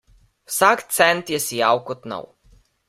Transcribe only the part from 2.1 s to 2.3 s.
nov.